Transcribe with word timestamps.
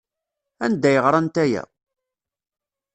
Anda 0.65 0.87
ay 0.89 0.97
ɣrant 1.05 1.35
aya? 1.43 1.63